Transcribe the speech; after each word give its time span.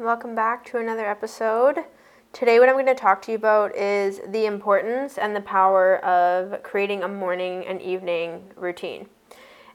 Welcome 0.00 0.34
back 0.34 0.64
to 0.70 0.78
another 0.78 1.04
episode. 1.04 1.84
Today, 2.32 2.58
what 2.58 2.70
I'm 2.70 2.74
going 2.74 2.86
to 2.86 2.94
talk 2.94 3.20
to 3.20 3.32
you 3.32 3.36
about 3.36 3.76
is 3.76 4.22
the 4.26 4.46
importance 4.46 5.18
and 5.18 5.36
the 5.36 5.42
power 5.42 6.02
of 6.02 6.62
creating 6.62 7.02
a 7.02 7.08
morning 7.08 7.66
and 7.66 7.82
evening 7.82 8.44
routine. 8.56 9.10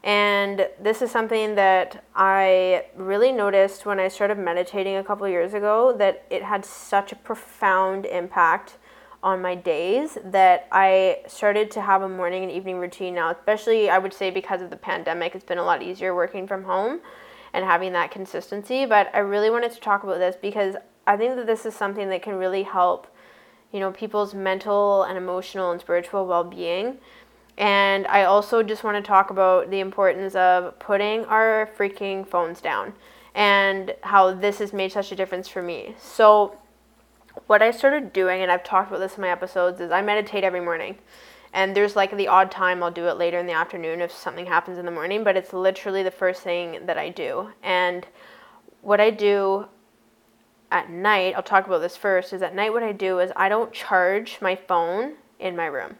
And 0.02 0.68
this 0.80 1.00
is 1.00 1.12
something 1.12 1.54
that 1.54 2.02
I 2.16 2.86
really 2.96 3.30
noticed 3.30 3.86
when 3.86 4.00
I 4.00 4.08
started 4.08 4.36
meditating 4.36 4.96
a 4.96 5.04
couple 5.04 5.28
years 5.28 5.54
ago 5.54 5.94
that 5.96 6.24
it 6.28 6.42
had 6.42 6.64
such 6.64 7.12
a 7.12 7.16
profound 7.16 8.04
impact 8.04 8.78
on 9.22 9.40
my 9.40 9.54
days 9.54 10.18
that 10.24 10.66
I 10.72 11.18
started 11.28 11.70
to 11.70 11.82
have 11.82 12.02
a 12.02 12.08
morning 12.08 12.42
and 12.42 12.50
evening 12.50 12.78
routine 12.78 13.14
now, 13.14 13.30
especially 13.30 13.90
I 13.90 13.98
would 13.98 14.12
say 14.12 14.32
because 14.32 14.60
of 14.60 14.70
the 14.70 14.76
pandemic, 14.76 15.36
it's 15.36 15.44
been 15.44 15.58
a 15.58 15.64
lot 15.64 15.84
easier 15.84 16.16
working 16.16 16.48
from 16.48 16.64
home 16.64 17.00
and 17.56 17.64
having 17.64 17.94
that 17.94 18.10
consistency. 18.10 18.84
But 18.84 19.10
I 19.14 19.20
really 19.20 19.48
wanted 19.48 19.72
to 19.72 19.80
talk 19.80 20.04
about 20.04 20.18
this 20.18 20.36
because 20.40 20.76
I 21.06 21.16
think 21.16 21.36
that 21.36 21.46
this 21.46 21.64
is 21.64 21.74
something 21.74 22.10
that 22.10 22.22
can 22.22 22.34
really 22.34 22.62
help, 22.62 23.06
you 23.72 23.80
know, 23.80 23.90
people's 23.90 24.34
mental 24.34 25.04
and 25.04 25.16
emotional 25.16 25.72
and 25.72 25.80
spiritual 25.80 26.26
well 26.26 26.44
being. 26.44 26.98
And 27.56 28.06
I 28.08 28.24
also 28.24 28.62
just 28.62 28.84
want 28.84 29.02
to 29.02 29.02
talk 29.02 29.30
about 29.30 29.70
the 29.70 29.80
importance 29.80 30.34
of 30.34 30.78
putting 30.78 31.24
our 31.24 31.70
freaking 31.78 32.28
phones 32.28 32.60
down 32.60 32.92
and 33.34 33.94
how 34.02 34.34
this 34.34 34.58
has 34.58 34.74
made 34.74 34.92
such 34.92 35.10
a 35.10 35.16
difference 35.16 35.48
for 35.48 35.62
me. 35.62 35.94
So, 35.98 36.58
what 37.46 37.62
I 37.62 37.70
started 37.70 38.12
doing, 38.12 38.42
and 38.42 38.50
I've 38.50 38.64
talked 38.64 38.88
about 38.88 39.00
this 39.00 39.16
in 39.16 39.22
my 39.22 39.28
episodes, 39.28 39.80
is 39.80 39.90
I 39.90 40.02
meditate 40.02 40.44
every 40.44 40.60
morning. 40.60 40.98
And 41.52 41.74
there's 41.74 41.96
like 41.96 42.16
the 42.16 42.28
odd 42.28 42.50
time 42.50 42.82
I'll 42.82 42.90
do 42.90 43.06
it 43.06 43.16
later 43.16 43.38
in 43.38 43.46
the 43.46 43.52
afternoon 43.52 44.00
if 44.00 44.12
something 44.12 44.46
happens 44.46 44.78
in 44.78 44.84
the 44.84 44.90
morning, 44.90 45.24
but 45.24 45.36
it's 45.36 45.52
literally 45.52 46.02
the 46.02 46.10
first 46.10 46.42
thing 46.42 46.86
that 46.86 46.98
I 46.98 47.08
do. 47.08 47.50
And 47.62 48.06
what 48.82 49.00
I 49.00 49.10
do 49.10 49.66
at 50.70 50.90
night, 50.90 51.34
I'll 51.36 51.42
talk 51.42 51.66
about 51.66 51.78
this 51.78 51.96
first, 51.96 52.32
is 52.32 52.42
at 52.42 52.54
night 52.54 52.72
what 52.72 52.82
I 52.82 52.92
do 52.92 53.18
is 53.20 53.30
I 53.36 53.48
don't 53.48 53.72
charge 53.72 54.38
my 54.40 54.56
phone 54.56 55.14
in 55.38 55.56
my 55.56 55.66
room. 55.66 55.96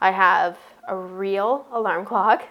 I 0.00 0.12
have 0.12 0.56
a 0.88 0.96
real 0.96 1.66
alarm 1.70 2.04
clock 2.06 2.44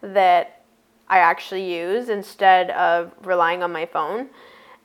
that 0.00 0.62
I 1.08 1.18
actually 1.18 1.72
use 1.72 2.08
instead 2.08 2.70
of 2.70 3.12
relying 3.22 3.62
on 3.62 3.72
my 3.72 3.86
phone. 3.86 4.28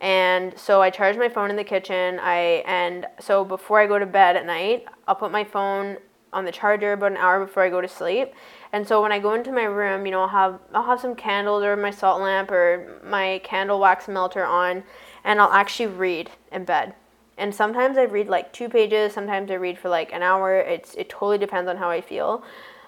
And 0.00 0.56
so 0.56 0.80
I 0.80 0.90
charge 0.90 1.16
my 1.16 1.28
phone 1.28 1.50
in 1.50 1.56
the 1.56 1.64
kitchen. 1.64 2.20
I 2.20 2.62
and 2.66 3.06
so 3.18 3.44
before 3.44 3.80
I 3.80 3.86
go 3.86 3.98
to 3.98 4.06
bed 4.06 4.36
at 4.36 4.46
night, 4.46 4.86
I'll 5.06 5.16
put 5.16 5.32
my 5.32 5.42
phone 5.42 5.96
on 6.38 6.44
the 6.44 6.52
charger 6.52 6.92
about 6.92 7.12
an 7.12 7.18
hour 7.18 7.44
before 7.44 7.62
I 7.62 7.68
go 7.68 7.80
to 7.80 7.88
sleep. 7.88 8.32
And 8.72 8.86
so 8.86 9.02
when 9.02 9.12
I 9.12 9.18
go 9.18 9.34
into 9.34 9.52
my 9.52 9.64
room, 9.64 10.06
you 10.06 10.12
know, 10.12 10.22
I'll 10.22 10.28
have 10.28 10.60
I'll 10.72 10.84
have 10.84 11.00
some 11.00 11.14
candles 11.14 11.64
or 11.64 11.76
my 11.76 11.90
salt 11.90 12.22
lamp 12.22 12.50
or 12.50 13.00
my 13.04 13.40
candle 13.44 13.80
wax 13.80 14.08
melter 14.08 14.44
on 14.44 14.84
and 15.24 15.40
I'll 15.40 15.52
actually 15.52 15.88
read 15.88 16.30
in 16.52 16.64
bed. 16.64 16.94
And 17.36 17.54
sometimes 17.54 17.98
I 17.98 18.02
read 18.02 18.28
like 18.28 18.52
two 18.52 18.68
pages, 18.68 19.12
sometimes 19.12 19.50
I 19.50 19.54
read 19.54 19.78
for 19.78 19.88
like 19.88 20.12
an 20.12 20.22
hour. 20.22 20.58
It's 20.58 20.94
it 20.94 21.08
totally 21.08 21.38
depends 21.38 21.68
on 21.68 21.76
how 21.76 21.90
I 21.90 22.00
feel. 22.00 22.42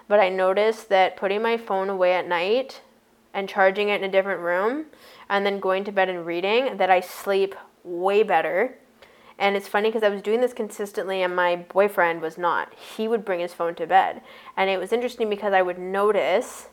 But 0.07 0.19
I 0.19 0.29
notice 0.29 0.83
that 0.85 1.15
putting 1.15 1.41
my 1.41 1.57
phone 1.57 1.89
away 1.89 2.13
at 2.13 2.27
night 2.27 2.81
and 3.33 3.47
charging 3.47 3.89
it 3.89 4.01
in 4.01 4.09
a 4.09 4.11
different 4.11 4.41
room 4.41 4.87
and 5.29 5.45
then 5.45 5.59
going 5.59 5.83
to 5.85 5.91
bed 5.91 6.09
and 6.09 6.25
reading 6.25 6.77
that 6.77 6.89
I 6.89 6.99
sleep 6.99 7.55
way 7.83 8.23
better 8.23 8.77
and 9.41 9.57
it's 9.57 9.67
funny 9.67 9.89
because 9.89 10.03
I 10.03 10.09
was 10.09 10.21
doing 10.21 10.39
this 10.39 10.53
consistently 10.53 11.23
and 11.23 11.35
my 11.35 11.55
boyfriend 11.55 12.21
was 12.21 12.37
not. 12.37 12.71
He 12.75 13.07
would 13.07 13.25
bring 13.25 13.39
his 13.39 13.55
phone 13.55 13.73
to 13.75 13.87
bed. 13.87 14.21
And 14.55 14.69
it 14.69 14.79
was 14.79 14.93
interesting 14.93 15.31
because 15.31 15.51
I 15.51 15.63
would 15.63 15.79
notice 15.79 16.67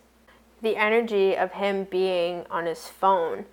the 0.61 0.77
energy 0.77 1.35
of 1.35 1.53
him 1.53 1.85
being 1.85 2.45
on 2.51 2.67
his 2.67 2.87
phone. 2.87 3.47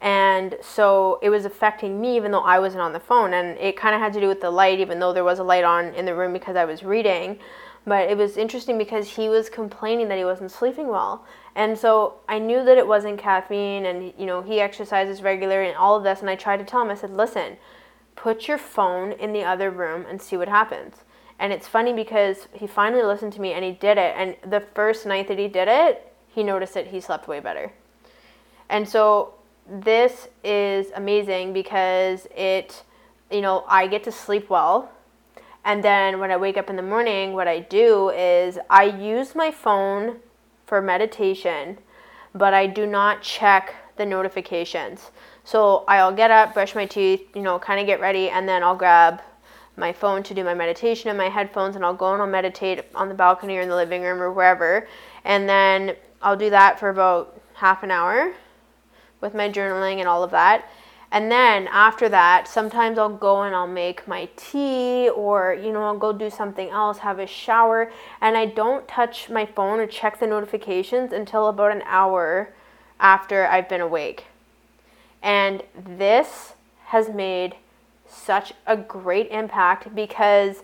And 0.00 0.56
so 0.62 1.18
it 1.20 1.28
was 1.28 1.44
affecting 1.44 2.00
me 2.00 2.16
even 2.16 2.32
though 2.32 2.40
I 2.40 2.58
wasn't 2.60 2.80
on 2.80 2.94
the 2.94 2.98
phone. 2.98 3.34
And 3.34 3.58
it 3.58 3.76
kind 3.76 3.94
of 3.94 4.00
had 4.00 4.14
to 4.14 4.20
do 4.20 4.26
with 4.26 4.40
the 4.40 4.50
light, 4.50 4.80
even 4.80 4.98
though 4.98 5.12
there 5.12 5.22
was 5.22 5.38
a 5.38 5.44
light 5.44 5.64
on 5.64 5.92
in 5.92 6.06
the 6.06 6.14
room 6.14 6.32
because 6.32 6.56
I 6.56 6.64
was 6.64 6.82
reading. 6.82 7.38
But 7.86 8.08
it 8.08 8.16
was 8.16 8.38
interesting 8.38 8.78
because 8.78 9.06
he 9.06 9.28
was 9.28 9.50
complaining 9.50 10.08
that 10.08 10.16
he 10.16 10.24
wasn't 10.24 10.50
sleeping 10.50 10.88
well. 10.88 11.26
And 11.54 11.76
so 11.76 12.20
I 12.26 12.38
knew 12.38 12.64
that 12.64 12.78
it 12.78 12.86
wasn't 12.86 13.18
caffeine 13.18 13.84
and 13.84 14.14
you 14.16 14.24
know, 14.24 14.40
he 14.40 14.60
exercises 14.60 15.20
regularly 15.20 15.68
and 15.68 15.76
all 15.76 15.94
of 15.94 16.04
this 16.04 16.20
and 16.20 16.30
I 16.30 16.36
tried 16.36 16.56
to 16.56 16.64
tell 16.64 16.80
him 16.80 16.88
I 16.88 16.94
said, 16.94 17.10
"Listen, 17.10 17.58
put 18.16 18.48
your 18.48 18.58
phone 18.58 19.12
in 19.12 19.32
the 19.32 19.44
other 19.44 19.70
room 19.70 20.04
and 20.08 20.20
see 20.20 20.36
what 20.36 20.48
happens. 20.48 20.96
And 21.38 21.52
it's 21.52 21.66
funny 21.66 21.92
because 21.92 22.46
he 22.52 22.66
finally 22.66 23.02
listened 23.02 23.32
to 23.34 23.40
me 23.40 23.52
and 23.52 23.64
he 23.64 23.72
did 23.72 23.98
it. 23.98 24.14
And 24.16 24.36
the 24.48 24.60
first 24.60 25.06
night 25.06 25.28
that 25.28 25.38
he 25.38 25.48
did 25.48 25.68
it, 25.68 26.12
he 26.28 26.42
noticed 26.42 26.74
that 26.74 26.88
he 26.88 27.00
slept 27.00 27.26
way 27.26 27.40
better. 27.40 27.72
And 28.68 28.88
so 28.88 29.34
this 29.68 30.28
is 30.44 30.92
amazing 30.94 31.52
because 31.52 32.26
it, 32.36 32.82
you 33.30 33.40
know, 33.40 33.64
I 33.68 33.86
get 33.86 34.04
to 34.04 34.12
sleep 34.12 34.50
well. 34.50 34.90
And 35.64 35.82
then 35.82 36.18
when 36.18 36.30
I 36.30 36.36
wake 36.36 36.56
up 36.56 36.70
in 36.70 36.76
the 36.76 36.82
morning, 36.82 37.32
what 37.32 37.46
I 37.46 37.60
do 37.60 38.10
is 38.10 38.58
I 38.68 38.84
use 38.84 39.34
my 39.34 39.50
phone 39.50 40.18
for 40.66 40.80
meditation, 40.80 41.78
but 42.34 42.54
I 42.54 42.66
do 42.66 42.86
not 42.86 43.22
check 43.22 43.74
the 43.96 44.06
notifications. 44.06 45.10
So 45.44 45.84
I'll 45.88 46.12
get 46.12 46.30
up, 46.30 46.54
brush 46.54 46.74
my 46.74 46.86
teeth, 46.86 47.22
you 47.34 47.42
know, 47.42 47.58
kind 47.58 47.80
of 47.80 47.86
get 47.86 48.00
ready, 48.00 48.30
and 48.30 48.48
then 48.48 48.62
I'll 48.62 48.76
grab 48.76 49.20
my 49.76 49.92
phone 49.92 50.22
to 50.22 50.34
do 50.34 50.44
my 50.44 50.54
meditation 50.54 51.08
and 51.08 51.18
my 51.18 51.28
headphones, 51.28 51.76
and 51.76 51.84
I'll 51.84 51.94
go 51.94 52.12
and 52.12 52.22
I'll 52.22 52.28
meditate 52.28 52.84
on 52.94 53.08
the 53.08 53.14
balcony 53.14 53.56
or 53.56 53.62
in 53.62 53.68
the 53.68 53.76
living 53.76 54.02
room 54.02 54.20
or 54.20 54.30
wherever. 54.30 54.86
And 55.24 55.48
then 55.48 55.96
I'll 56.20 56.36
do 56.36 56.50
that 56.50 56.78
for 56.78 56.90
about 56.90 57.40
half 57.54 57.82
an 57.82 57.90
hour 57.90 58.34
with 59.20 59.34
my 59.34 59.48
journaling 59.48 59.98
and 59.98 60.08
all 60.08 60.22
of 60.22 60.30
that. 60.30 60.68
And 61.10 61.30
then 61.30 61.68
after 61.68 62.08
that, 62.08 62.48
sometimes 62.48 62.98
I'll 62.98 63.10
go 63.14 63.42
and 63.42 63.54
I'll 63.54 63.66
make 63.66 64.08
my 64.08 64.30
tea 64.34 65.10
or, 65.10 65.52
you 65.52 65.70
know, 65.70 65.82
I'll 65.82 65.98
go 65.98 66.12
do 66.12 66.30
something 66.30 66.70
else, 66.70 66.98
have 66.98 67.18
a 67.18 67.26
shower. 67.26 67.92
And 68.20 68.36
I 68.36 68.46
don't 68.46 68.88
touch 68.88 69.28
my 69.28 69.44
phone 69.44 69.78
or 69.78 69.86
check 69.86 70.18
the 70.20 70.26
notifications 70.26 71.12
until 71.12 71.48
about 71.48 71.70
an 71.70 71.82
hour 71.84 72.54
after 72.98 73.46
I've 73.46 73.68
been 73.68 73.82
awake. 73.82 74.24
And 75.22 75.62
this 75.74 76.54
has 76.86 77.08
made 77.08 77.56
such 78.08 78.52
a 78.66 78.76
great 78.76 79.30
impact 79.30 79.94
because 79.94 80.62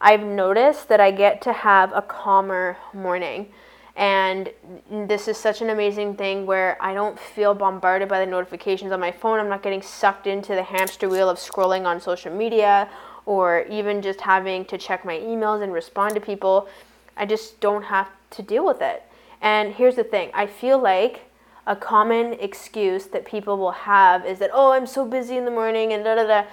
I've 0.00 0.22
noticed 0.22 0.88
that 0.88 1.00
I 1.00 1.10
get 1.10 1.42
to 1.42 1.52
have 1.52 1.92
a 1.94 2.02
calmer 2.02 2.76
morning. 2.92 3.52
And 3.96 4.50
this 4.90 5.28
is 5.28 5.36
such 5.36 5.60
an 5.60 5.70
amazing 5.70 6.16
thing 6.16 6.46
where 6.46 6.78
I 6.80 6.94
don't 6.94 7.18
feel 7.18 7.54
bombarded 7.54 8.08
by 8.08 8.24
the 8.24 8.30
notifications 8.30 8.92
on 8.92 9.00
my 9.00 9.12
phone. 9.12 9.38
I'm 9.38 9.48
not 9.48 9.62
getting 9.62 9.82
sucked 9.82 10.26
into 10.26 10.54
the 10.54 10.62
hamster 10.62 11.08
wheel 11.08 11.28
of 11.28 11.38
scrolling 11.38 11.84
on 11.84 12.00
social 12.00 12.32
media 12.32 12.88
or 13.26 13.66
even 13.68 14.00
just 14.00 14.20
having 14.22 14.64
to 14.66 14.78
check 14.78 15.04
my 15.04 15.18
emails 15.18 15.62
and 15.62 15.72
respond 15.72 16.14
to 16.14 16.20
people. 16.20 16.68
I 17.16 17.26
just 17.26 17.60
don't 17.60 17.82
have 17.82 18.08
to 18.30 18.42
deal 18.42 18.64
with 18.64 18.80
it. 18.80 19.02
And 19.42 19.74
here's 19.74 19.96
the 19.96 20.04
thing 20.04 20.30
I 20.32 20.46
feel 20.46 20.78
like 20.78 21.29
a 21.70 21.76
common 21.76 22.32
excuse 22.40 23.06
that 23.06 23.24
people 23.24 23.56
will 23.56 23.70
have 23.70 24.26
is 24.26 24.40
that, 24.40 24.50
oh, 24.52 24.72
I'm 24.72 24.88
so 24.88 25.06
busy 25.06 25.36
in 25.36 25.44
the 25.44 25.52
morning 25.52 25.92
and 25.92 26.02
da 26.02 26.16
da 26.16 26.26
da. 26.26 26.44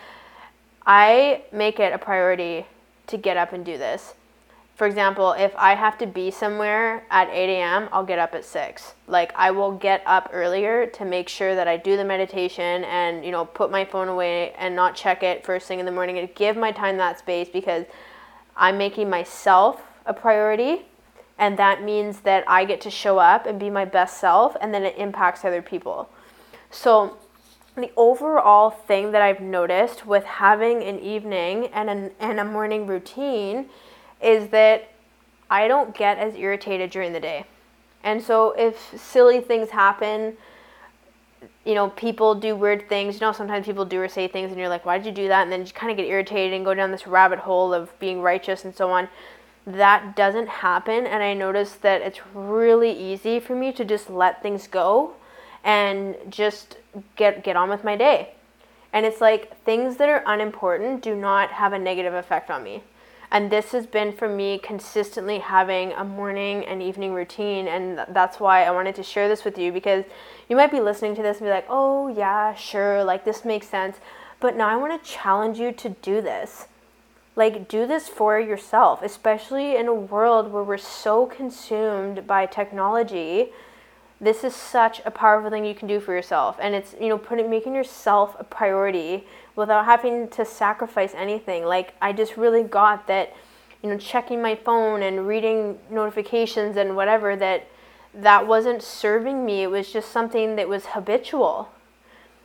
I 0.85 1.41
make 1.51 1.79
it 1.79 1.91
a 1.91 1.97
priority 1.97 2.67
to 3.07 3.17
get 3.17 3.35
up 3.35 3.51
and 3.51 3.65
do 3.65 3.79
this. 3.79 4.13
For 4.75 4.85
example, 4.85 5.31
if 5.31 5.55
I 5.55 5.73
have 5.73 5.97
to 5.97 6.05
be 6.05 6.29
somewhere 6.29 7.03
at 7.09 7.29
8 7.29 7.49
a.m., 7.49 7.89
I'll 7.91 8.05
get 8.05 8.19
up 8.19 8.35
at 8.35 8.45
6. 8.45 8.93
Like, 9.07 9.33
I 9.35 9.49
will 9.49 9.71
get 9.71 10.03
up 10.05 10.29
earlier 10.31 10.85
to 10.85 11.03
make 11.03 11.29
sure 11.29 11.55
that 11.55 11.67
I 11.67 11.77
do 11.77 11.97
the 11.97 12.05
meditation 12.05 12.83
and, 12.83 13.25
you 13.25 13.31
know, 13.31 13.43
put 13.43 13.71
my 13.71 13.85
phone 13.85 14.09
away 14.09 14.51
and 14.51 14.75
not 14.75 14.95
check 14.95 15.23
it 15.23 15.43
first 15.43 15.67
thing 15.67 15.79
in 15.79 15.87
the 15.87 15.91
morning 15.91 16.19
and 16.19 16.33
give 16.35 16.55
my 16.55 16.71
time 16.71 16.97
that 16.97 17.17
space 17.17 17.49
because 17.49 17.85
I'm 18.55 18.77
making 18.77 19.09
myself 19.09 19.81
a 20.05 20.13
priority 20.13 20.85
and 21.37 21.57
that 21.57 21.83
means 21.83 22.21
that 22.21 22.43
I 22.47 22.65
get 22.65 22.81
to 22.81 22.89
show 22.89 23.19
up 23.19 23.45
and 23.45 23.59
be 23.59 23.69
my 23.69 23.85
best 23.85 24.19
self, 24.19 24.55
and 24.59 24.73
then 24.73 24.83
it 24.83 24.97
impacts 24.97 25.45
other 25.45 25.61
people. 25.61 26.09
So, 26.71 27.17
the 27.75 27.91
overall 27.95 28.71
thing 28.71 29.11
that 29.11 29.21
I've 29.21 29.39
noticed 29.39 30.07
with 30.07 30.23
having 30.23 30.81
an 30.81 30.99
evening 30.99 31.67
and, 31.67 31.91
an, 31.91 32.11
and 32.19 32.39
a 32.39 32.45
morning 32.45 32.87
routine 32.87 33.69
is 34.19 34.49
that 34.49 34.89
I 35.49 35.67
don't 35.67 35.95
get 35.95 36.17
as 36.17 36.33
irritated 36.33 36.89
during 36.89 37.13
the 37.13 37.19
day. 37.19 37.45
And 38.03 38.21
so, 38.21 38.51
if 38.51 38.99
silly 38.99 39.41
things 39.41 39.69
happen, 39.69 40.37
you 41.65 41.75
know, 41.75 41.89
people 41.89 42.33
do 42.33 42.55
weird 42.55 42.89
things. 42.89 43.15
You 43.15 43.27
know, 43.27 43.31
sometimes 43.31 43.65
people 43.65 43.85
do 43.85 44.01
or 44.01 44.07
say 44.07 44.27
things, 44.27 44.49
and 44.51 44.59
you're 44.59 44.69
like, 44.69 44.85
why 44.85 44.97
did 44.97 45.05
you 45.05 45.11
do 45.11 45.27
that? 45.27 45.43
And 45.43 45.51
then 45.51 45.65
you 45.65 45.71
kind 45.71 45.91
of 45.91 45.97
get 45.97 46.07
irritated 46.07 46.53
and 46.53 46.65
go 46.65 46.73
down 46.73 46.91
this 46.91 47.05
rabbit 47.05 47.39
hole 47.39 47.73
of 47.73 47.97
being 47.99 48.21
righteous 48.21 48.65
and 48.65 48.75
so 48.75 48.89
on. 48.89 49.07
That 49.67 50.15
doesn't 50.15 50.47
happen, 50.47 51.05
and 51.05 51.21
I 51.21 51.33
noticed 51.33 51.81
that 51.81 52.01
it's 52.01 52.21
really 52.33 52.91
easy 52.91 53.39
for 53.41 53.53
me 53.53 53.73
to 53.73 53.83
just 53.83 54.09
let 54.09 54.41
things 54.41 54.65
go 54.65 55.13
and 55.61 56.15
just 56.29 56.77
get 57.17 57.43
get 57.43 57.57
on 57.57 57.69
with 57.69 57.83
my 57.83 57.97
day. 57.97 58.29
And 58.93 59.05
it's 59.05 59.19
like 59.19 59.61
things 59.65 59.97
that 59.97 60.07
are 60.07 60.23
unimportant 60.25 61.03
do 61.03 61.15
not 61.15 61.51
have 61.51 61.73
a 61.73 61.79
negative 61.79 62.13
effect 62.13 62.49
on 62.49 62.63
me. 62.63 62.81
And 63.29 63.51
this 63.51 63.73
has 63.73 63.85
been 63.85 64.13
for 64.13 64.29
me 64.29 64.57
consistently 64.57 65.39
having 65.39 65.91
a 65.91 66.03
morning 66.05 66.63
and 66.65 66.81
evening 66.81 67.13
routine. 67.13 67.67
And 67.67 68.05
that's 68.09 68.39
why 68.39 68.63
I 68.63 68.71
wanted 68.71 68.95
to 68.95 69.03
share 69.03 69.27
this 69.27 69.43
with 69.43 69.57
you 69.57 69.73
because 69.73 70.05
you 70.47 70.55
might 70.55 70.71
be 70.71 70.79
listening 70.79 71.13
to 71.17 71.21
this 71.21 71.37
and 71.37 71.45
be 71.45 71.51
like, 71.51 71.67
oh, 71.67 72.07
yeah, 72.07 72.55
sure, 72.55 73.03
like 73.03 73.25
this 73.25 73.43
makes 73.43 73.67
sense. 73.67 73.97
But 74.39 74.55
now 74.55 74.69
I 74.69 74.77
want 74.77 75.03
to 75.03 75.09
challenge 75.09 75.59
you 75.59 75.73
to 75.73 75.89
do 75.89 76.21
this. 76.21 76.67
Like, 77.37 77.67
do 77.67 77.85
this 77.85 78.09
for 78.09 78.39
yourself, 78.39 79.03
especially 79.03 79.75
in 79.75 79.87
a 79.87 79.93
world 79.93 80.51
where 80.51 80.63
we're 80.63 80.79
so 80.79 81.27
consumed 81.27 82.25
by 82.25 82.47
technology. 82.47 83.53
This 84.19 84.43
is 84.43 84.55
such 84.55 85.01
a 85.05 85.11
powerful 85.11 85.51
thing 85.51 85.63
you 85.63 85.75
can 85.75 85.87
do 85.87 85.99
for 85.99 86.13
yourself 86.13 86.57
and 86.59 86.73
it's 86.73 86.95
you 86.99 87.07
know 87.07 87.19
putting 87.19 87.51
making 87.51 87.75
yourself 87.75 88.35
a 88.39 88.43
priority 88.43 89.27
without 89.55 89.85
having 89.85 90.27
to 90.29 90.43
sacrifice 90.43 91.13
anything. 91.13 91.63
Like 91.63 91.93
i 92.01 92.11
just 92.11 92.35
really 92.37 92.63
got 92.63 93.05
that 93.05 93.35
you 93.83 93.91
know 93.91 93.97
checking 93.99 94.41
my 94.41 94.55
phone 94.55 95.03
and 95.03 95.27
reading 95.27 95.77
notifications 95.91 96.75
and 96.75 96.95
whatever 96.95 97.35
that 97.35 97.67
that 98.15 98.47
wasn't 98.47 98.81
serving 98.81 99.45
me. 99.45 99.61
It 99.61 99.69
was 99.69 99.93
just 99.93 100.11
something 100.11 100.55
that 100.55 100.67
was 100.67 100.87
habitual. 100.87 101.69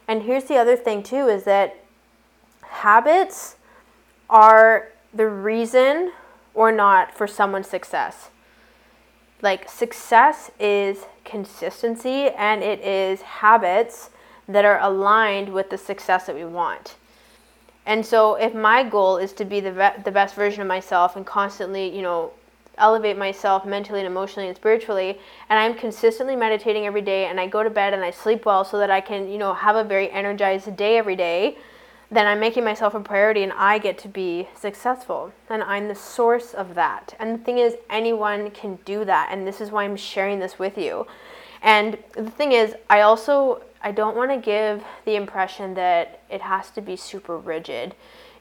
And 0.06 0.24
here's 0.24 0.44
the 0.44 0.58
other 0.58 0.76
thing 0.76 1.02
too 1.02 1.28
is 1.28 1.44
that 1.44 1.76
habits 2.60 3.56
are 4.32 4.88
the 5.14 5.28
reason 5.28 6.10
or 6.54 6.72
not 6.72 7.14
for 7.14 7.28
someone's 7.28 7.68
success 7.68 8.30
like 9.42 9.68
success 9.68 10.50
is 10.60 11.04
consistency 11.24 12.28
and 12.30 12.62
it 12.62 12.80
is 12.80 13.20
habits 13.22 14.10
that 14.48 14.64
are 14.64 14.80
aligned 14.80 15.52
with 15.52 15.68
the 15.70 15.78
success 15.78 16.26
that 16.26 16.36
we 16.36 16.44
want. 16.44 16.94
And 17.84 18.06
so 18.06 18.36
if 18.36 18.54
my 18.54 18.84
goal 18.84 19.18
is 19.18 19.32
to 19.34 19.44
be 19.44 19.58
the 19.58 19.72
ve- 19.72 20.02
the 20.04 20.12
best 20.12 20.36
version 20.36 20.62
of 20.62 20.68
myself 20.68 21.16
and 21.16 21.26
constantly, 21.26 21.94
you 21.94 22.02
know, 22.02 22.30
elevate 22.78 23.18
myself 23.18 23.66
mentally 23.66 23.98
and 23.98 24.06
emotionally 24.06 24.48
and 24.48 24.56
spiritually 24.56 25.18
and 25.50 25.58
I'm 25.58 25.74
consistently 25.74 26.36
meditating 26.36 26.86
every 26.86 27.02
day 27.02 27.26
and 27.26 27.40
I 27.40 27.48
go 27.48 27.62
to 27.64 27.70
bed 27.70 27.92
and 27.92 28.04
I 28.04 28.12
sleep 28.12 28.46
well 28.46 28.64
so 28.64 28.78
that 28.78 28.90
I 28.90 29.00
can, 29.00 29.28
you 29.28 29.38
know, 29.38 29.52
have 29.52 29.74
a 29.74 29.84
very 29.84 30.08
energized 30.10 30.76
day 30.76 30.96
every 30.96 31.16
day, 31.16 31.58
then 32.12 32.26
I'm 32.26 32.38
making 32.38 32.62
myself 32.62 32.94
a 32.94 33.00
priority 33.00 33.42
and 33.42 33.52
I 33.54 33.78
get 33.78 33.96
to 34.00 34.08
be 34.08 34.46
successful. 34.54 35.32
And 35.48 35.62
I'm 35.62 35.88
the 35.88 35.94
source 35.94 36.52
of 36.52 36.74
that. 36.74 37.16
And 37.18 37.34
the 37.34 37.42
thing 37.42 37.56
is, 37.56 37.74
anyone 37.88 38.50
can 38.50 38.78
do 38.84 39.06
that. 39.06 39.30
And 39.32 39.46
this 39.46 39.62
is 39.62 39.70
why 39.70 39.84
I'm 39.84 39.96
sharing 39.96 40.38
this 40.38 40.58
with 40.58 40.76
you. 40.76 41.06
And 41.62 41.96
the 42.14 42.30
thing 42.30 42.52
is, 42.52 42.74
I 42.90 43.00
also 43.00 43.62
I 43.82 43.92
don't 43.92 44.16
want 44.16 44.30
to 44.30 44.36
give 44.36 44.84
the 45.06 45.16
impression 45.16 45.74
that 45.74 46.20
it 46.30 46.42
has 46.42 46.70
to 46.72 46.80
be 46.80 46.96
super 46.96 47.36
rigid, 47.36 47.94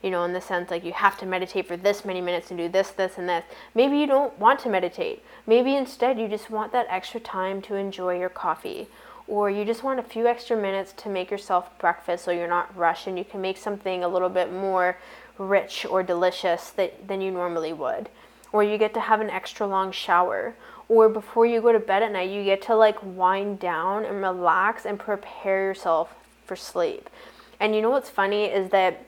you 0.03 0.11
know, 0.11 0.23
in 0.23 0.33
the 0.33 0.41
sense 0.41 0.69
like 0.69 0.83
you 0.83 0.91
have 0.91 1.17
to 1.19 1.25
meditate 1.25 1.67
for 1.67 1.77
this 1.77 2.03
many 2.03 2.21
minutes 2.21 2.51
and 2.51 2.57
do 2.59 2.67
this, 2.67 2.91
this, 2.91 3.17
and 3.17 3.27
this. 3.27 3.43
Maybe 3.73 3.97
you 3.97 4.05
don't 4.05 4.37
want 4.37 4.59
to 4.61 4.69
meditate. 4.69 5.23
Maybe 5.47 5.75
instead 5.75 6.19
you 6.19 6.27
just 6.27 6.49
want 6.49 6.71
that 6.73 6.87
extra 6.89 7.19
time 7.19 7.61
to 7.63 7.75
enjoy 7.75 8.19
your 8.19 8.29
coffee 8.29 8.87
or 9.27 9.49
you 9.49 9.65
just 9.65 9.83
want 9.83 9.99
a 9.99 10.03
few 10.03 10.27
extra 10.27 10.55
minutes 10.55 10.93
to 10.97 11.09
make 11.09 11.31
yourself 11.31 11.77
breakfast 11.79 12.25
so 12.25 12.31
you're 12.31 12.47
not 12.47 12.75
rushed 12.75 13.07
and 13.07 13.17
you 13.17 13.25
can 13.25 13.41
make 13.41 13.57
something 13.57 14.03
a 14.03 14.07
little 14.07 14.29
bit 14.29 14.51
more 14.51 14.97
rich 15.37 15.85
or 15.85 16.03
delicious 16.03 16.69
that, 16.71 17.07
than 17.07 17.21
you 17.21 17.31
normally 17.31 17.73
would. 17.73 18.09
Or 18.51 18.63
you 18.63 18.77
get 18.77 18.93
to 18.95 18.99
have 18.99 19.21
an 19.21 19.29
extra 19.29 19.65
long 19.65 19.91
shower. 19.91 20.55
Or 20.89 21.07
before 21.07 21.45
you 21.45 21.61
go 21.61 21.71
to 21.71 21.79
bed 21.79 22.03
at 22.03 22.11
night, 22.11 22.29
you 22.29 22.43
get 22.43 22.61
to 22.63 22.75
like 22.75 22.97
wind 23.01 23.59
down 23.59 24.03
and 24.03 24.21
relax 24.21 24.85
and 24.85 24.99
prepare 24.99 25.63
yourself 25.63 26.13
for 26.45 26.55
sleep. 26.55 27.09
And 27.59 27.73
you 27.73 27.81
know 27.81 27.91
what's 27.91 28.09
funny 28.09 28.45
is 28.45 28.71
that 28.71 29.05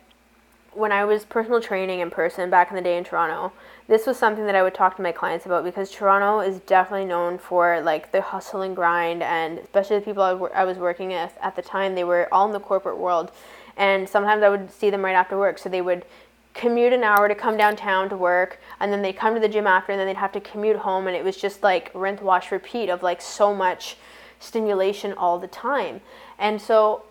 when 0.76 0.92
I 0.92 1.06
was 1.06 1.26
personal 1.26 1.62
training 1.62 2.00
in 2.00 2.10
person 2.10 2.50
back 2.50 2.70
in 2.70 2.76
the 2.76 2.82
day 2.82 2.98
in 2.98 3.04
Toronto, 3.04 3.54
this 3.88 4.08
was 4.08 4.18
something 4.18 4.46
that 4.46 4.56
I 4.56 4.64
would 4.64 4.74
talk 4.74 4.96
to 4.96 5.02
my 5.02 5.12
clients 5.12 5.46
about 5.46 5.64
because 5.64 5.92
Toronto 5.92 6.40
is 6.40 6.60
definitely 6.60 7.06
known 7.06 7.38
for 7.38 7.82
like 7.82 8.12
the 8.12 8.22
hustle 8.22 8.62
and 8.62 8.76
grind, 8.76 9.22
and 9.22 9.60
especially 9.60 10.00
the 10.00 10.06
people 10.06 10.24
I, 10.24 10.32
w- 10.32 10.54
I 10.54 10.64
was 10.64 10.78
working 10.78 11.10
with 11.10 11.38
at 11.42 11.56
the 11.56 11.62
time, 11.62 11.96
they 11.96 12.04
were 12.04 12.28
all 12.32 12.48
in 12.48 12.54
the 12.54 12.60
corporate 12.60 12.98
world, 12.98 13.32
and 13.76 14.08
sometimes 14.08 14.44
I 14.44 14.50
would 14.50 14.72
see 14.72 14.90
them 14.90 15.04
right 15.04 15.16
after 15.16 15.38
work, 15.38 15.58
so 15.58 15.70
they 15.70 15.82
would 15.82 16.06
commute 16.54 16.94
an 16.94 17.04
hour 17.04 17.28
to 17.28 17.36
come 17.36 17.58
downtown 17.58 18.10
to 18.10 18.16
work 18.16 18.60
and 18.80 18.94
then 18.94 19.02
they'd 19.02 19.18
come 19.18 19.34
to 19.34 19.40
the 19.40 19.50
gym 19.50 19.66
after 19.66 19.92
and 19.92 20.00
then 20.00 20.06
they'd 20.06 20.16
have 20.16 20.32
to 20.32 20.40
commute 20.40 20.76
home 20.76 21.08
and 21.08 21.16
it 21.16 21.24
was 21.24 21.36
just 21.36 21.64
like 21.64 21.90
rinse 21.96 22.22
wash 22.22 22.52
repeat 22.52 22.90
of 22.90 23.02
like 23.02 23.22
so 23.22 23.56
much 23.56 23.98
stimulation 24.40 25.14
all 25.14 25.40
the 25.40 25.48
time. 25.48 26.02
And 26.38 26.62
so 26.62 27.04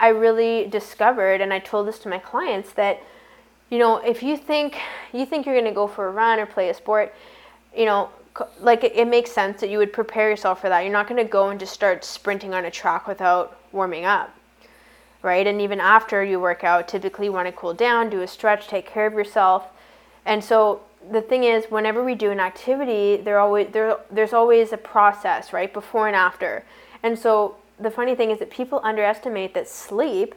i 0.00 0.08
really 0.08 0.66
discovered 0.66 1.40
and 1.40 1.52
i 1.52 1.58
told 1.58 1.86
this 1.86 1.98
to 1.98 2.08
my 2.08 2.18
clients 2.18 2.72
that 2.72 3.00
you 3.70 3.78
know, 3.78 3.96
if 3.96 4.22
you 4.22 4.36
think 4.36 4.76
you 5.12 5.26
think 5.26 5.44
you're 5.44 5.54
going 5.54 5.66
to 5.66 5.74
go 5.74 5.86
for 5.86 6.06
a 6.06 6.10
run 6.10 6.38
or 6.38 6.46
play 6.46 6.68
a 6.68 6.74
sport, 6.74 7.14
you 7.76 7.84
know, 7.84 8.10
like 8.60 8.84
it, 8.84 8.94
it 8.94 9.08
makes 9.08 9.32
sense 9.32 9.60
that 9.60 9.70
you 9.70 9.78
would 9.78 9.92
prepare 9.92 10.30
yourself 10.30 10.60
for 10.60 10.68
that. 10.68 10.80
You're 10.80 10.92
not 10.92 11.08
going 11.08 11.22
to 11.22 11.28
go 11.28 11.48
and 11.48 11.58
just 11.58 11.72
start 11.72 12.04
sprinting 12.04 12.54
on 12.54 12.64
a 12.64 12.70
track 12.70 13.08
without 13.08 13.58
warming 13.72 14.04
up. 14.04 14.32
Right? 15.22 15.46
And 15.46 15.60
even 15.60 15.80
after 15.80 16.22
you 16.22 16.38
work 16.38 16.62
out, 16.62 16.86
typically 16.86 17.26
you 17.26 17.32
want 17.32 17.48
to 17.48 17.52
cool 17.52 17.74
down, 17.74 18.10
do 18.10 18.20
a 18.20 18.28
stretch, 18.28 18.68
take 18.68 18.86
care 18.86 19.06
of 19.06 19.14
yourself. 19.14 19.66
And 20.24 20.44
so 20.44 20.82
the 21.10 21.20
thing 21.20 21.42
is 21.42 21.64
whenever 21.64 22.04
we 22.04 22.14
do 22.14 22.30
an 22.30 22.38
activity, 22.38 23.16
there 23.16 23.40
always 23.40 23.68
there 23.72 23.96
there's 24.10 24.32
always 24.32 24.72
a 24.72 24.76
process, 24.76 25.52
right? 25.52 25.72
Before 25.72 26.06
and 26.06 26.14
after. 26.14 26.64
And 27.02 27.18
so 27.18 27.56
the 27.78 27.90
funny 27.90 28.14
thing 28.14 28.30
is 28.30 28.38
that 28.38 28.50
people 28.50 28.80
underestimate 28.82 29.54
that 29.54 29.68
sleep 29.68 30.34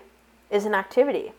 is 0.49 0.65
an 0.65 0.73
activity. 0.73 1.31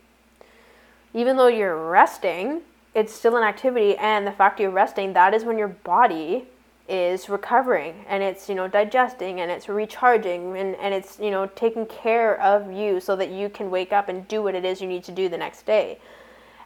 Even 1.13 1.37
though 1.37 1.49
you're 1.49 1.91
resting, 1.91 2.63
it's 2.95 3.13
still 3.13 3.37
an 3.37 3.43
activity 3.43 3.97
and 3.97 4.27
the 4.27 4.33
fact 4.33 4.61
you're 4.61 4.71
resting, 4.71 5.13
that 5.13 5.35
is 5.35 5.45
when 5.45 5.59
your 5.59 5.69
body 5.69 6.47
is 6.89 7.29
recovering 7.29 8.05
and 8.09 8.21
it's 8.21 8.49
you 8.49 8.55
know 8.55 8.67
digesting 8.67 9.41
and 9.41 9.49
it's 9.49 9.69
recharging 9.69 10.57
and, 10.57 10.75
and 10.77 10.93
it's 10.93 11.21
you 11.21 11.31
know 11.31 11.47
taking 11.55 11.87
care 11.87 12.41
of 12.41 12.73
you 12.73 12.99
so 12.99 13.15
that 13.15 13.31
you 13.31 13.49
can 13.49 13.71
wake 13.71 13.93
up 13.93 14.09
and 14.09 14.27
do 14.27 14.43
what 14.43 14.57
it 14.57 14.65
is 14.65 14.81
you 14.81 14.89
need 14.89 15.05
to 15.05 15.13
do 15.13 15.29
the 15.29 15.39
next 15.39 15.65
day. 15.67 15.99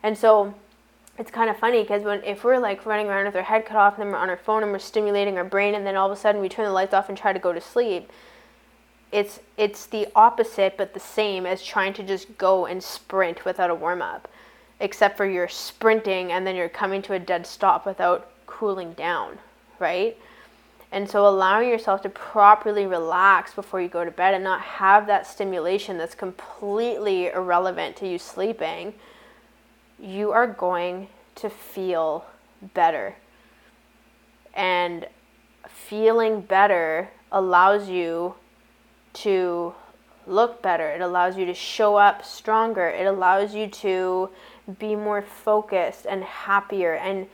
And 0.02 0.16
so 0.16 0.54
it's 1.18 1.30
kind 1.30 1.50
of 1.50 1.58
funny 1.58 1.82
because 1.82 2.02
when 2.02 2.24
if 2.24 2.42
we're 2.42 2.58
like 2.58 2.86
running 2.86 3.06
around 3.06 3.26
with 3.26 3.36
our 3.36 3.42
head 3.42 3.66
cut 3.66 3.76
off 3.76 3.94
and 3.94 4.02
then 4.02 4.12
we're 4.12 4.18
on 4.18 4.30
our 4.30 4.36
phone 4.36 4.62
and 4.62 4.72
we're 4.72 4.78
stimulating 4.78 5.36
our 5.36 5.44
brain 5.44 5.74
and 5.74 5.86
then 5.86 5.94
all 5.94 6.10
of 6.10 6.16
a 6.16 6.20
sudden 6.20 6.40
we 6.40 6.48
turn 6.48 6.64
the 6.64 6.72
lights 6.72 6.94
off 6.94 7.08
and 7.10 7.18
try 7.18 7.32
to 7.32 7.38
go 7.38 7.52
to 7.52 7.60
sleep 7.60 8.10
it's 9.14 9.38
it's 9.56 9.86
the 9.86 10.08
opposite 10.16 10.76
but 10.76 10.92
the 10.92 11.00
same 11.00 11.46
as 11.46 11.62
trying 11.62 11.94
to 11.94 12.02
just 12.02 12.36
go 12.36 12.66
and 12.66 12.82
sprint 12.82 13.44
without 13.44 13.70
a 13.70 13.74
warm 13.74 14.02
up 14.02 14.28
except 14.80 15.16
for 15.16 15.24
you're 15.24 15.48
sprinting 15.48 16.32
and 16.32 16.46
then 16.46 16.56
you're 16.56 16.68
coming 16.68 17.00
to 17.02 17.14
a 17.14 17.18
dead 17.18 17.46
stop 17.46 17.86
without 17.86 18.30
cooling 18.46 18.92
down, 18.94 19.38
right? 19.78 20.16
And 20.92 21.08
so 21.08 21.26
allowing 21.26 21.68
yourself 21.68 22.02
to 22.02 22.08
properly 22.08 22.86
relax 22.86 23.54
before 23.54 23.80
you 23.80 23.88
go 23.88 24.04
to 24.04 24.10
bed 24.10 24.34
and 24.34 24.44
not 24.44 24.60
have 24.60 25.06
that 25.06 25.26
stimulation 25.26 25.98
that's 25.98 26.14
completely 26.14 27.28
irrelevant 27.28 27.96
to 27.96 28.08
you 28.08 28.18
sleeping, 28.18 28.94
you 29.98 30.30
are 30.30 30.46
going 30.46 31.08
to 31.36 31.50
feel 31.50 32.26
better. 32.74 33.16
And 34.54 35.06
feeling 35.68 36.42
better 36.42 37.10
allows 37.32 37.88
you 37.88 38.34
to 39.14 39.74
look 40.26 40.62
better. 40.62 40.88
It 40.90 41.00
allows 41.00 41.36
you 41.36 41.46
to 41.46 41.54
show 41.54 41.96
up 41.96 42.24
stronger. 42.24 42.88
It 42.88 43.06
allows 43.06 43.54
you 43.54 43.68
to 43.68 44.30
be 44.78 44.96
more 44.96 45.22
focused 45.22 46.06
and 46.06 46.24
happier 46.24 46.94
and 46.94 47.26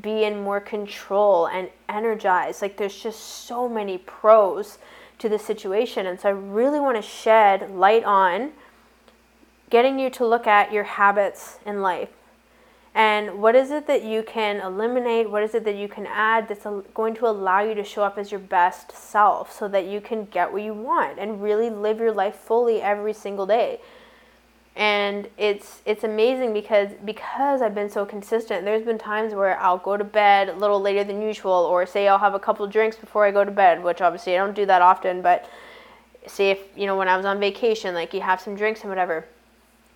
be 0.00 0.24
in 0.24 0.42
more 0.42 0.60
control 0.60 1.46
and 1.46 1.68
energized. 1.88 2.62
Like 2.62 2.76
there's 2.76 2.98
just 2.98 3.20
so 3.20 3.68
many 3.68 3.98
pros 3.98 4.78
to 5.18 5.28
the 5.28 5.38
situation. 5.38 6.06
And 6.06 6.18
so 6.18 6.30
I 6.30 6.32
really 6.32 6.80
want 6.80 6.96
to 6.96 7.02
shed 7.02 7.70
light 7.70 8.04
on 8.04 8.52
getting 9.70 9.98
you 9.98 10.10
to 10.10 10.26
look 10.26 10.46
at 10.46 10.72
your 10.72 10.84
habits 10.84 11.58
in 11.64 11.80
life. 11.80 12.10
And 12.94 13.40
what 13.40 13.54
is 13.54 13.70
it 13.70 13.86
that 13.86 14.04
you 14.04 14.22
can 14.22 14.60
eliminate? 14.60 15.30
What 15.30 15.42
is 15.42 15.54
it 15.54 15.64
that 15.64 15.76
you 15.76 15.88
can 15.88 16.06
add 16.06 16.48
that's 16.48 16.66
going 16.92 17.14
to 17.14 17.26
allow 17.26 17.60
you 17.60 17.74
to 17.74 17.84
show 17.84 18.02
up 18.02 18.18
as 18.18 18.30
your 18.30 18.40
best 18.40 18.92
self 18.92 19.50
so 19.50 19.66
that 19.68 19.86
you 19.86 20.00
can 20.00 20.26
get 20.26 20.52
what 20.52 20.62
you 20.62 20.74
want 20.74 21.18
and 21.18 21.42
really 21.42 21.70
live 21.70 21.98
your 21.98 22.12
life 22.12 22.36
fully 22.36 22.82
every 22.82 23.14
single 23.14 23.46
day? 23.46 23.80
and 24.74 25.28
it's 25.36 25.82
it's 25.84 26.02
amazing 26.02 26.54
because 26.54 26.88
because 27.04 27.60
I've 27.60 27.74
been 27.74 27.90
so 27.90 28.06
consistent. 28.06 28.64
There's 28.64 28.84
been 28.84 28.98
times 28.98 29.34
where 29.34 29.58
I'll 29.58 29.78
go 29.78 29.96
to 29.96 30.04
bed 30.04 30.48
a 30.48 30.54
little 30.54 30.80
later 30.80 31.04
than 31.04 31.20
usual, 31.20 31.52
or 31.52 31.84
say 31.84 32.08
I'll 32.08 32.18
have 32.18 32.34
a 32.34 32.38
couple 32.38 32.66
drinks 32.66 32.96
before 32.96 33.26
I 33.26 33.30
go 33.30 33.44
to 33.44 33.50
bed, 33.50 33.82
which 33.82 34.00
obviously 34.00 34.34
I 34.34 34.38
don't 34.38 34.54
do 34.54 34.64
that 34.66 34.80
often, 34.80 35.20
but 35.20 35.48
say 36.26 36.50
if, 36.50 36.60
you 36.76 36.86
know, 36.86 36.96
when 36.96 37.08
I 37.08 37.16
was 37.16 37.26
on 37.26 37.38
vacation, 37.38 37.94
like 37.94 38.14
you 38.14 38.22
have 38.22 38.40
some 38.40 38.54
drinks 38.54 38.80
and 38.80 38.88
whatever. 38.88 39.26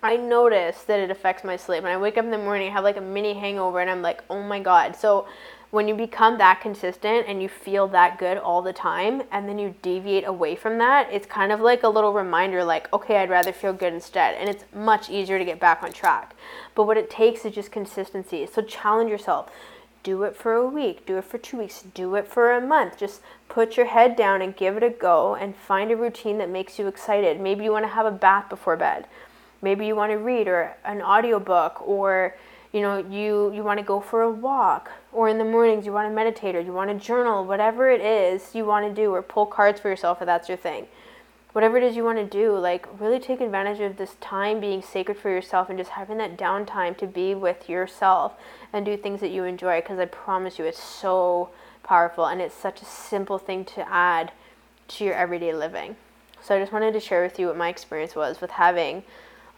I 0.02 0.16
notice 0.16 0.82
that 0.82 1.00
it 1.00 1.10
affects 1.10 1.42
my 1.42 1.56
sleep. 1.56 1.82
When 1.82 1.92
I 1.92 1.96
wake 1.96 2.18
up 2.18 2.24
in 2.24 2.30
the 2.30 2.38
morning, 2.38 2.68
I 2.68 2.72
have 2.72 2.84
like 2.84 2.96
a 2.96 3.00
mini 3.00 3.34
hangover 3.34 3.80
and 3.80 3.90
I'm 3.90 4.02
like, 4.02 4.22
oh 4.28 4.42
my 4.42 4.60
God. 4.60 4.94
So 4.94 5.26
when 5.70 5.88
you 5.88 5.94
become 5.94 6.38
that 6.38 6.60
consistent 6.60 7.26
and 7.26 7.42
you 7.42 7.48
feel 7.48 7.88
that 7.88 8.18
good 8.18 8.38
all 8.38 8.62
the 8.62 8.72
time 8.72 9.22
and 9.32 9.48
then 9.48 9.58
you 9.58 9.74
deviate 9.82 10.26
away 10.26 10.54
from 10.54 10.78
that, 10.78 11.08
it's 11.10 11.26
kind 11.26 11.50
of 11.50 11.60
like 11.60 11.82
a 11.82 11.88
little 11.88 12.12
reminder 12.12 12.62
like, 12.62 12.92
okay, 12.92 13.16
I'd 13.16 13.30
rather 13.30 13.52
feel 13.52 13.72
good 13.72 13.92
instead. 13.92 14.36
And 14.36 14.48
it's 14.48 14.64
much 14.74 15.10
easier 15.10 15.38
to 15.38 15.44
get 15.44 15.58
back 15.58 15.82
on 15.82 15.92
track. 15.92 16.36
But 16.74 16.84
what 16.84 16.96
it 16.96 17.10
takes 17.10 17.44
is 17.44 17.54
just 17.54 17.72
consistency. 17.72 18.46
So 18.46 18.62
challenge 18.62 19.10
yourself. 19.10 19.50
Do 20.02 20.22
it 20.22 20.36
for 20.36 20.52
a 20.52 20.68
week, 20.68 21.04
do 21.04 21.18
it 21.18 21.24
for 21.24 21.36
two 21.36 21.58
weeks, 21.58 21.82
do 21.82 22.14
it 22.14 22.28
for 22.28 22.52
a 22.52 22.64
month. 22.64 22.96
Just 22.96 23.20
put 23.48 23.76
your 23.76 23.86
head 23.86 24.14
down 24.14 24.40
and 24.40 24.56
give 24.56 24.76
it 24.76 24.84
a 24.84 24.90
go 24.90 25.34
and 25.34 25.56
find 25.56 25.90
a 25.90 25.96
routine 25.96 26.38
that 26.38 26.48
makes 26.48 26.78
you 26.78 26.86
excited. 26.86 27.40
Maybe 27.40 27.64
you 27.64 27.72
want 27.72 27.86
to 27.86 27.90
have 27.90 28.06
a 28.06 28.12
bath 28.12 28.48
before 28.48 28.76
bed. 28.76 29.06
Maybe 29.62 29.86
you 29.86 29.96
want 29.96 30.12
to 30.12 30.18
read 30.18 30.48
or 30.48 30.76
an 30.84 31.02
audiobook 31.02 31.86
or 31.86 32.36
you 32.72 32.82
know 32.82 32.98
you 32.98 33.52
you 33.54 33.62
want 33.62 33.78
to 33.78 33.84
go 33.84 34.00
for 34.00 34.22
a 34.22 34.30
walk. 34.30 34.90
Or 35.12 35.28
in 35.28 35.38
the 35.38 35.44
mornings 35.44 35.86
you 35.86 35.92
want 35.92 36.08
to 36.08 36.14
meditate 36.14 36.54
or 36.54 36.60
you 36.60 36.72
want 36.72 36.90
to 36.90 37.06
journal 37.06 37.44
whatever 37.44 37.90
it 37.90 38.00
is 38.00 38.54
you 38.54 38.64
want 38.64 38.86
to 38.86 39.02
do 39.02 39.12
or 39.12 39.22
pull 39.22 39.46
cards 39.46 39.80
for 39.80 39.88
yourself 39.88 40.20
if 40.20 40.26
that's 40.26 40.48
your 40.48 40.58
thing. 40.58 40.86
Whatever 41.52 41.78
it 41.78 41.84
is 41.84 41.96
you 41.96 42.04
want 42.04 42.18
to 42.18 42.26
do 42.26 42.56
like 42.58 42.86
really 43.00 43.18
take 43.18 43.40
advantage 43.40 43.80
of 43.80 43.96
this 43.96 44.16
time 44.20 44.60
being 44.60 44.82
sacred 44.82 45.16
for 45.16 45.30
yourself 45.30 45.70
and 45.70 45.78
just 45.78 45.92
having 45.92 46.18
that 46.18 46.36
downtime 46.36 46.96
to 46.98 47.06
be 47.06 47.34
with 47.34 47.68
yourself 47.68 48.34
and 48.74 48.84
do 48.84 48.94
things 48.94 49.20
that 49.20 49.30
you 49.30 49.44
enjoy 49.44 49.80
because 49.80 49.98
i 49.98 50.04
promise 50.04 50.58
you 50.58 50.66
it's 50.66 50.82
so 50.82 51.48
powerful 51.82 52.26
and 52.26 52.42
it's 52.42 52.54
such 52.54 52.82
a 52.82 52.84
simple 52.84 53.38
thing 53.38 53.64
to 53.64 53.88
add 53.90 54.32
to 54.88 55.04
your 55.04 55.14
everyday 55.14 55.54
living. 55.54 55.96
So 56.42 56.54
i 56.54 56.60
just 56.60 56.72
wanted 56.72 56.92
to 56.92 57.00
share 57.00 57.22
with 57.22 57.38
you 57.38 57.46
what 57.46 57.56
my 57.56 57.70
experience 57.70 58.14
was 58.14 58.40
with 58.40 58.50
having 58.50 59.02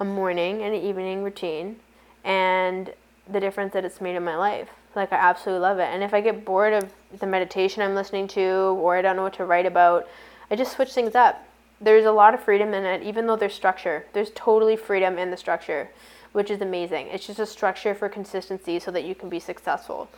a 0.00 0.04
morning 0.04 0.62
and 0.62 0.74
an 0.74 0.80
evening 0.82 1.22
routine 1.22 1.76
and 2.24 2.92
the 3.30 3.40
difference 3.40 3.72
that 3.72 3.84
it's 3.84 4.00
made 4.00 4.16
in 4.16 4.24
my 4.24 4.36
life. 4.36 4.68
Like 4.94 5.12
I 5.12 5.16
absolutely 5.16 5.62
love 5.62 5.78
it. 5.78 5.88
And 5.92 6.02
if 6.02 6.14
I 6.14 6.20
get 6.20 6.44
bored 6.44 6.72
of 6.72 6.92
the 7.18 7.26
meditation 7.26 7.82
I'm 7.82 7.94
listening 7.94 8.28
to 8.28 8.40
or 8.40 8.96
I 8.96 9.02
don't 9.02 9.16
know 9.16 9.22
what 9.22 9.34
to 9.34 9.44
write 9.44 9.66
about, 9.66 10.08
I 10.50 10.56
just 10.56 10.72
switch 10.72 10.92
things 10.92 11.14
up. 11.14 11.44
There's 11.80 12.06
a 12.06 12.12
lot 12.12 12.34
of 12.34 12.42
freedom 12.42 12.74
in 12.74 12.84
it, 12.84 13.02
even 13.02 13.26
though 13.26 13.36
there's 13.36 13.54
structure. 13.54 14.06
There's 14.12 14.30
totally 14.34 14.76
freedom 14.76 15.18
in 15.18 15.30
the 15.30 15.36
structure, 15.36 15.90
which 16.32 16.50
is 16.50 16.60
amazing. 16.60 17.08
It's 17.08 17.26
just 17.26 17.38
a 17.38 17.46
structure 17.46 17.94
for 17.94 18.08
consistency 18.08 18.80
so 18.80 18.90
that 18.90 19.04
you 19.04 19.14
can 19.14 19.28
be 19.28 19.38
successful. 19.38 20.08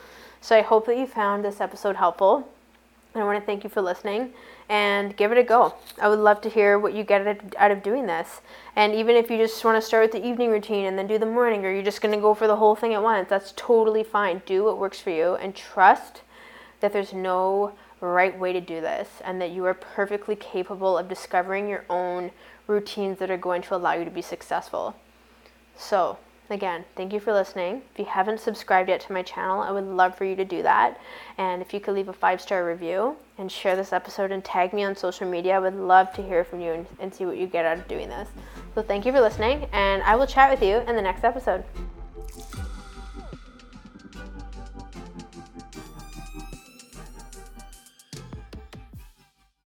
So 0.40 0.56
I 0.56 0.62
hope 0.62 0.86
that 0.86 0.96
you 0.96 1.06
found 1.06 1.44
this 1.44 1.60
episode 1.60 1.96
helpful. 1.96 2.48
I 3.14 3.24
want 3.24 3.40
to 3.40 3.44
thank 3.44 3.64
you 3.64 3.70
for 3.70 3.82
listening 3.82 4.32
and 4.68 5.16
give 5.16 5.32
it 5.32 5.38
a 5.38 5.42
go. 5.42 5.74
I 6.00 6.08
would 6.08 6.20
love 6.20 6.40
to 6.42 6.48
hear 6.48 6.78
what 6.78 6.94
you 6.94 7.02
get 7.02 7.54
out 7.58 7.70
of 7.72 7.82
doing 7.82 8.06
this. 8.06 8.40
And 8.76 8.94
even 8.94 9.16
if 9.16 9.28
you 9.30 9.36
just 9.36 9.64
want 9.64 9.80
to 9.80 9.86
start 9.86 10.04
with 10.04 10.12
the 10.12 10.24
evening 10.26 10.50
routine 10.50 10.86
and 10.86 10.96
then 10.96 11.08
do 11.08 11.18
the 11.18 11.26
morning, 11.26 11.64
or 11.64 11.72
you're 11.72 11.82
just 11.82 12.02
going 12.02 12.14
to 12.14 12.20
go 12.20 12.34
for 12.34 12.46
the 12.46 12.56
whole 12.56 12.76
thing 12.76 12.94
at 12.94 13.02
once, 13.02 13.28
that's 13.28 13.52
totally 13.56 14.04
fine. 14.04 14.42
Do 14.46 14.64
what 14.64 14.78
works 14.78 15.00
for 15.00 15.10
you 15.10 15.34
and 15.34 15.56
trust 15.56 16.22
that 16.78 16.92
there's 16.92 17.12
no 17.12 17.72
right 18.00 18.38
way 18.38 18.52
to 18.52 18.60
do 18.60 18.80
this 18.80 19.08
and 19.24 19.40
that 19.40 19.50
you 19.50 19.64
are 19.66 19.74
perfectly 19.74 20.36
capable 20.36 20.96
of 20.96 21.08
discovering 21.08 21.68
your 21.68 21.84
own 21.90 22.30
routines 22.66 23.18
that 23.18 23.30
are 23.30 23.36
going 23.36 23.62
to 23.62 23.74
allow 23.74 23.92
you 23.92 24.04
to 24.04 24.10
be 24.10 24.22
successful. 24.22 24.94
So, 25.76 26.18
Again, 26.50 26.84
thank 26.96 27.12
you 27.12 27.20
for 27.20 27.32
listening. 27.32 27.82
If 27.92 28.00
you 28.00 28.04
haven't 28.04 28.40
subscribed 28.40 28.88
yet 28.88 29.00
to 29.02 29.12
my 29.12 29.22
channel, 29.22 29.60
I 29.60 29.70
would 29.70 29.84
love 29.84 30.16
for 30.16 30.24
you 30.24 30.34
to 30.34 30.44
do 30.44 30.64
that. 30.64 31.00
And 31.38 31.62
if 31.62 31.72
you 31.72 31.78
could 31.78 31.94
leave 31.94 32.08
a 32.08 32.12
five 32.12 32.40
star 32.40 32.66
review 32.66 33.16
and 33.38 33.50
share 33.50 33.76
this 33.76 33.92
episode 33.92 34.32
and 34.32 34.44
tag 34.44 34.72
me 34.72 34.82
on 34.82 34.96
social 34.96 35.30
media, 35.30 35.54
I 35.54 35.60
would 35.60 35.76
love 35.76 36.12
to 36.14 36.22
hear 36.22 36.42
from 36.42 36.60
you 36.60 36.72
and, 36.72 36.86
and 36.98 37.14
see 37.14 37.24
what 37.24 37.36
you 37.36 37.46
get 37.46 37.64
out 37.64 37.78
of 37.78 37.86
doing 37.86 38.08
this. 38.08 38.28
So, 38.74 38.82
thank 38.82 39.06
you 39.06 39.12
for 39.12 39.20
listening, 39.20 39.68
and 39.72 40.02
I 40.02 40.16
will 40.16 40.26
chat 40.26 40.50
with 40.50 40.62
you 40.62 40.78
in 40.78 40.96
the 40.96 41.02
next 41.02 41.22
episode. 41.22 41.62